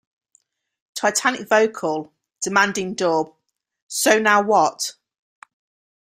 [0.95, 2.09] The "Titanic Vocal" and
[2.41, 3.35] "Demanding Dub" include the
[3.87, 4.93] "So now what?